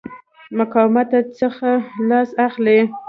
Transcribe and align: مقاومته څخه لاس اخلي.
مقاومته 0.57 1.19
څخه 1.39 1.69
لاس 2.09 2.29
اخلي. 2.47 2.79